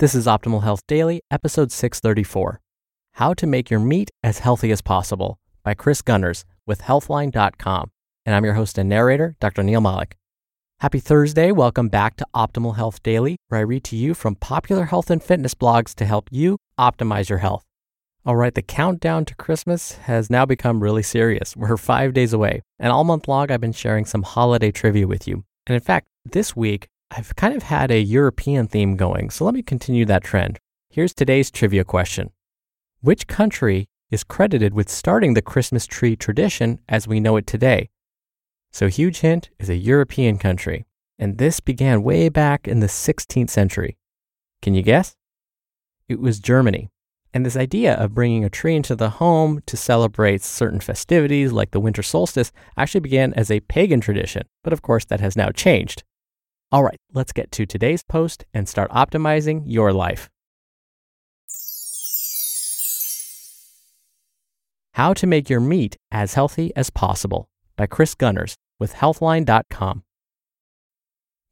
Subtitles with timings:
[0.00, 2.60] This is Optimal Health Daily, episode 634
[3.12, 7.92] How to Make Your Meat as Healthy as Possible by Kris Gunnars with Healthline.com.
[8.26, 9.62] And I'm your host and narrator, Dr.
[9.62, 10.16] Neal Malik.
[10.80, 11.52] Happy Thursday.
[11.52, 15.22] Welcome back to Optimal Health Daily, where I read to you from popular health and
[15.22, 17.62] fitness blogs to help you optimize your health.
[18.26, 21.56] All right, the countdown to Christmas has now become really serious.
[21.56, 25.28] We're five days away, and all month long, I've been sharing some holiday trivia with
[25.28, 25.44] you.
[25.68, 29.54] And in fact, this week, I've kind of had a European theme going, so let
[29.54, 30.58] me continue that trend.
[30.90, 32.32] Here's today's trivia question
[33.02, 37.88] Which country is credited with starting the Christmas tree tradition as we know it today?
[38.72, 43.50] So, huge hint is a European country, and this began way back in the 16th
[43.50, 43.96] century.
[44.60, 45.14] Can you guess?
[46.08, 46.90] It was Germany.
[47.32, 51.70] And this idea of bringing a tree into the home to celebrate certain festivities like
[51.70, 55.50] the winter solstice actually began as a pagan tradition, but of course that has now
[55.50, 56.02] changed.
[56.72, 60.28] All right, let's get to today's post and start optimizing your life.
[64.94, 70.04] How to Make Your Meat as Healthy as Possible by Kris Gunnars with Healthline.com.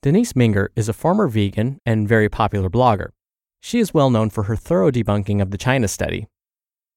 [0.03, 3.11] Denise Minger is a former vegan and very popular blogger.
[3.61, 6.27] She is well known for her thorough debunking of the China study.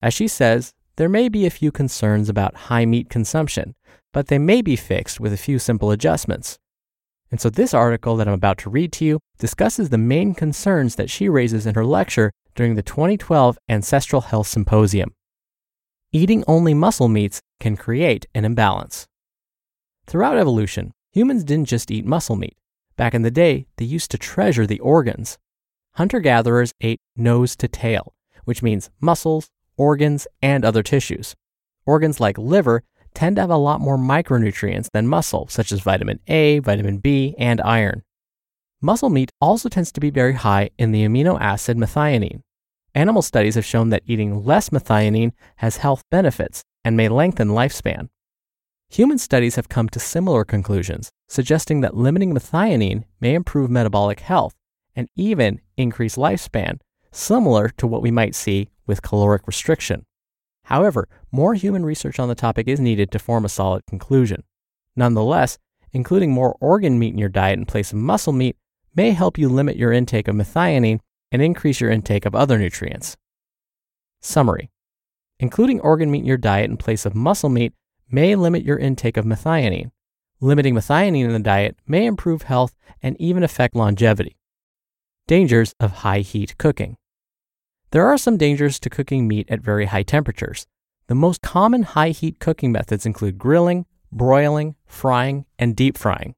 [0.02, 3.76] As she says, there may be a few concerns about high meat consumption,
[4.14, 6.58] but they may be fixed with a few simple adjustments.
[7.32, 10.96] And so, this article that I'm about to read to you discusses the main concerns
[10.96, 15.14] that she raises in her lecture during the 2012 Ancestral Health Symposium.
[16.12, 19.06] Eating only muscle meats can create an imbalance.
[20.08, 22.56] Throughout evolution, humans didn't just eat muscle meat.
[22.96, 25.38] Back in the day, they used to treasure the organs.
[25.96, 28.14] Hunter gatherers ate nose to tail,
[28.46, 31.36] which means muscles, organs, and other tissues.
[31.86, 32.84] Organs like liver
[33.16, 37.34] tend to have a lot more micronutrients than muscle, such as vitamin A, vitamin B,
[37.40, 38.04] and iron.
[38.82, 42.42] Muscle meat also tends to be very high in the amino acid methionine.
[42.94, 48.10] Animal studies have shown that eating less methionine has health benefits and may lengthen lifespan.
[48.90, 54.54] Human studies have come to similar conclusions, suggesting that limiting methionine may improve metabolic health
[54.96, 56.80] and even increase lifespan,
[57.12, 60.06] similar to what we might see with caloric restriction.
[60.66, 64.44] However, more human research on the topic is needed to form a solid conclusion.
[64.96, 65.58] Nonetheless,
[65.94, 68.58] including more organ meat in your diet in place of muscle meat
[68.96, 71.00] may help you limit your intake of methionine
[71.32, 73.16] and increase your intake of other nutrients.
[74.22, 74.72] Summary
[75.40, 77.74] Including organ meat in your diet in place of muscle meat
[78.10, 79.92] may limit your intake of methionine.
[80.42, 84.36] Limiting methionine in the diet may improve health and even affect longevity.
[85.28, 86.98] Dangers of high heat cooking.
[87.92, 90.68] There are some dangers to cooking meat at very high temperatures.
[91.08, 96.36] The most common high heat cooking methods include grilling, broiling, frying, and deep frying.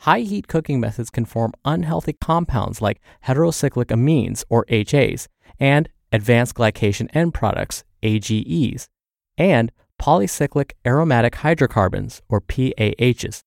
[0.00, 6.54] High heat cooking methods can form unhealthy compounds like heterocyclic amines, or HAs, and advanced
[6.54, 8.88] glycation end products, AGEs,
[9.36, 13.42] and polycyclic aromatic hydrocarbons, or PAHs.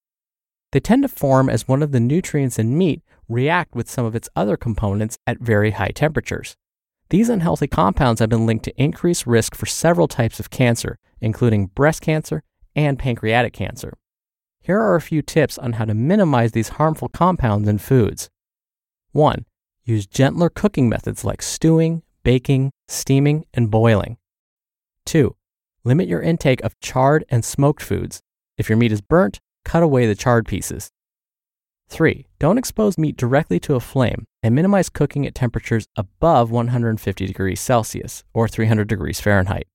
[0.72, 4.16] They tend to form as one of the nutrients in meat react with some of
[4.16, 6.56] its other components at very high temperatures.
[7.10, 11.68] These unhealthy compounds have been linked to increased risk for several types of cancer, including
[11.68, 12.44] breast cancer
[12.76, 13.98] and pancreatic cancer.
[14.62, 18.30] Here are a few tips on how to minimize these harmful compounds in foods.
[19.12, 19.46] 1.
[19.84, 24.18] Use gentler cooking methods like stewing, baking, steaming, and boiling.
[25.06, 25.36] 2.
[25.84, 28.22] Limit your intake of charred and smoked foods.
[28.58, 30.90] If your meat is burnt, cut away the charred pieces.
[31.90, 32.28] 3.
[32.40, 37.60] Don't expose meat directly to a flame and minimize cooking at temperatures above 150 degrees
[37.60, 39.68] Celsius or 300 degrees Fahrenheit.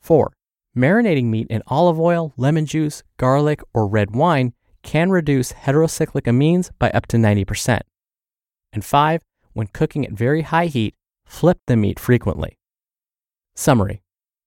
[0.00, 0.32] 4.
[0.76, 4.52] Marinating meat in olive oil, lemon juice, garlic, or red wine
[4.82, 7.80] can reduce heterocyclic amines by up to 90%.
[8.72, 9.22] And 5.
[9.52, 10.94] when cooking at very high heat,
[11.26, 12.56] flip the meat frequently.
[13.54, 14.02] Summary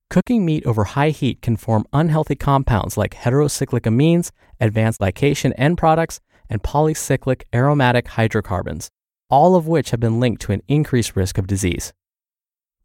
[0.10, 5.78] Cooking meat over high heat can form unhealthy compounds like heterocyclic amines, advanced glycation end
[5.78, 6.20] products,
[6.50, 8.90] and polycyclic aromatic hydrocarbons,
[9.30, 11.94] all of which have been linked to an increased risk of disease.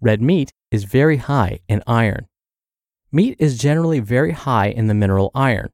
[0.01, 2.27] Red meat is very high in iron.
[3.11, 5.71] Meat is generally very high in the mineral iron.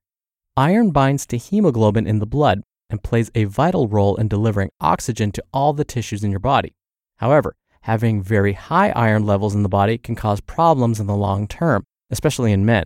[0.56, 5.32] Iron binds to hemoglobin in the blood and plays a vital role in delivering oxygen
[5.32, 6.75] to all the tissues in your body.
[7.16, 11.46] However, having very high iron levels in the body can cause problems in the long
[11.46, 12.84] term, especially in men.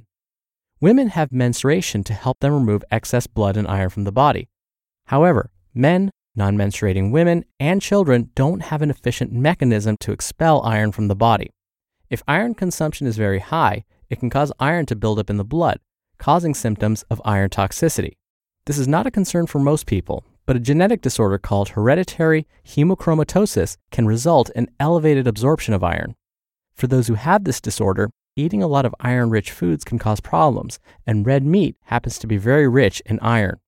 [0.80, 4.48] Women have menstruation to help them remove excess blood and iron from the body.
[5.08, 10.92] However, men, non menstruating women, and children don't have an efficient mechanism to expel iron
[10.92, 11.50] from the body.
[12.10, 15.44] If iron consumption is very high, it can cause iron to build up in the
[15.44, 15.80] blood,
[16.18, 18.16] causing symptoms of iron toxicity.
[18.66, 23.78] This is not a concern for most people, but a genetic disorder called hereditary hemochromatosis
[23.90, 26.16] can result in elevated absorption of iron.
[26.74, 30.20] For those who have this disorder, eating a lot of iron rich foods can cause
[30.20, 33.58] problems, and red meat happens to be very rich in iron.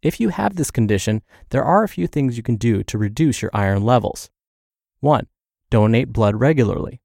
[0.00, 3.42] If you have this condition, there are a few things you can do to reduce
[3.42, 4.30] your iron levels.
[5.00, 5.26] 1.
[5.70, 7.00] Donate blood regularly.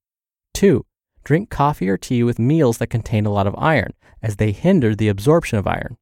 [0.54, 0.86] 2.
[1.24, 4.94] Drink coffee or tea with meals that contain a lot of iron, as they hinder
[4.94, 5.98] the absorption of iron.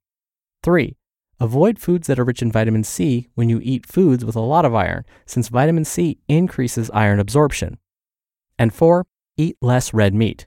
[0.64, 0.98] 3.
[1.40, 4.66] Avoid foods that are rich in vitamin C when you eat foods with a lot
[4.66, 7.78] of iron, since vitamin C increases iron absorption.
[8.60, 10.46] And four, eat less red meat.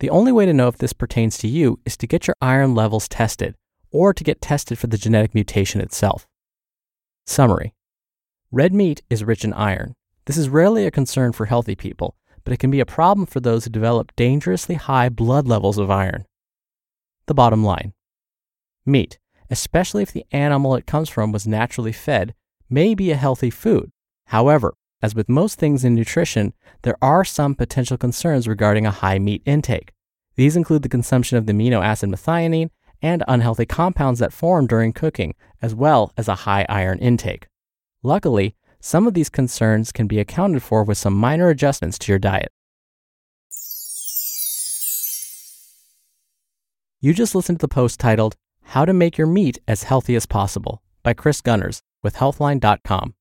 [0.00, 2.74] The only way to know if this pertains to you is to get your iron
[2.74, 3.54] levels tested
[3.90, 6.26] or to get tested for the genetic mutation itself.
[7.26, 7.74] Summary
[8.50, 9.94] Red meat is rich in iron.
[10.26, 13.40] This is rarely a concern for healthy people, but it can be a problem for
[13.40, 16.24] those who develop dangerously high blood levels of iron.
[17.26, 17.92] The bottom line
[18.86, 19.18] Meat
[19.50, 22.34] especially if the animal it comes from was naturally fed,
[22.68, 23.90] may be a healthy food.
[24.26, 26.52] However, as with most things in nutrition,
[26.82, 29.92] there are some potential concerns regarding a high meat intake.
[30.36, 32.70] These include the consumption of the amino acid methionine
[33.02, 37.48] and unhealthy compounds that form during cooking, as well as a high iron intake.
[38.02, 42.18] Luckily, some of these concerns can be accounted for with some minor adjustments to your
[42.18, 42.52] diet.
[47.00, 50.26] You just listened to the post titled how to Make Your Meat as Healthy as
[50.26, 53.14] Possible by Kris Gunnars with Healthline.com.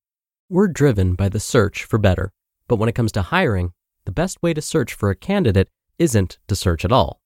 [0.50, 2.31] We're driven by the search for better,
[2.68, 3.74] but when it comes to hiring,
[4.06, 5.69] the best way to search for a candidate
[6.00, 7.21] isn't to search at all.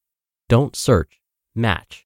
[0.50, 1.22] Don't search,
[1.56, 2.06] match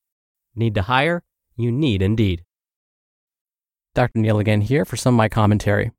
[0.55, 1.23] Need to hire?
[1.55, 2.43] You need Indeed.
[3.93, 4.19] Dr.
[4.19, 5.91] Neal again here for some of my commentary.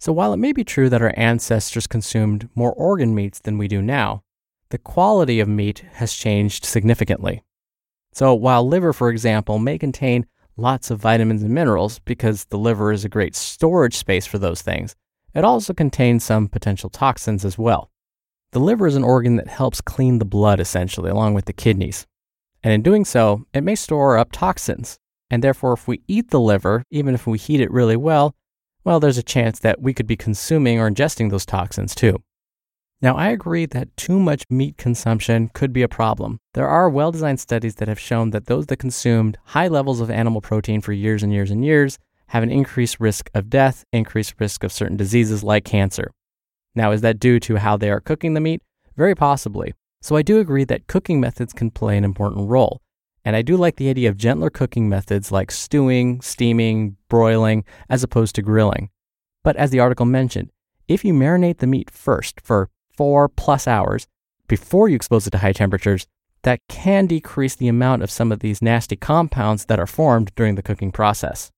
[0.00, 3.68] So while it may be true that our ancestors consumed more organ meats than we
[3.68, 4.22] do now,
[4.70, 7.42] the quality of meat has changed significantly.
[8.12, 10.26] So while liver, for example, may contain
[10.56, 14.62] lots of vitamins and minerals because the liver is a great storage space for those
[14.62, 14.94] things.
[15.34, 17.90] It also contains some potential toxins as well.
[18.52, 22.06] The liver is an organ that helps clean the blood essentially, along with the kidneys.
[22.62, 24.98] And in doing so, it may store up toxins.
[25.30, 28.34] And therefore, if we eat the liver, even if we heat it really well,
[28.84, 32.22] well, there's a chance that we could be consuming or ingesting those toxins too.
[33.00, 36.40] Now, I agree that too much meat consumption could be a problem.
[36.54, 40.10] There are well designed studies that have shown that those that consumed high levels of
[40.10, 41.98] animal protein for years and years and years
[42.28, 46.10] have an increased risk of death, increased risk of certain diseases like cancer.
[46.74, 48.62] Now, is that due to how they are cooking the meat?
[48.96, 49.74] Very possibly.
[50.00, 52.80] So, I do agree that cooking methods can play an important role.
[53.24, 58.02] And I do like the idea of gentler cooking methods like stewing, steaming, broiling, as
[58.02, 58.90] opposed to grilling.
[59.42, 60.50] But as the article mentioned,
[60.86, 64.06] if you marinate the meat first for four plus hours
[64.46, 66.06] before you expose it to high temperatures,
[66.42, 70.54] that can decrease the amount of some of these nasty compounds that are formed during
[70.54, 71.50] the cooking process.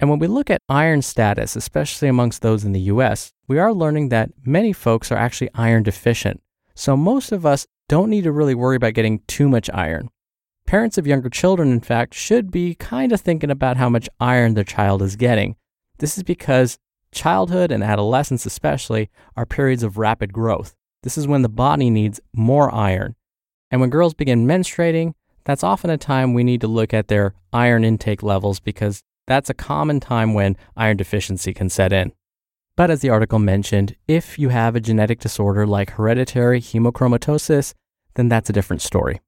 [0.00, 3.72] And when we look at iron status, especially amongst those in the US, we are
[3.72, 6.42] learning that many folks are actually iron deficient.
[6.76, 10.10] So most of us don't need to really worry about getting too much iron.
[10.66, 14.54] Parents of younger children, in fact, should be kind of thinking about how much iron
[14.54, 15.56] their child is getting.
[15.98, 16.78] This is because
[17.12, 20.74] childhood and adolescence, especially, are periods of rapid growth.
[21.02, 23.14] This is when the body needs more iron.
[23.70, 25.14] And when girls begin menstruating,
[25.44, 29.48] that's often a time we need to look at their iron intake levels because that's
[29.48, 32.12] a common time when iron deficiency can set in.
[32.76, 37.72] But as the article mentioned, if you have a genetic disorder like hereditary hemochromatosis,
[38.14, 39.20] then that's a different story.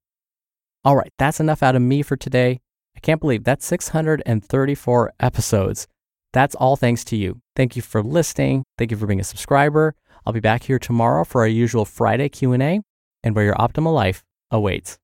[0.84, 2.60] All right, that's enough out of me for today.
[2.96, 5.86] I can't believe that's 634 episodes.
[6.32, 7.40] That's all thanks to you.
[7.56, 8.64] Thank you for listening.
[8.76, 9.94] Thank you for being a subscriber.
[10.24, 12.80] I'll be back here tomorrow for our usual Friday Q&A
[13.22, 14.96] and where your optimal life awaits.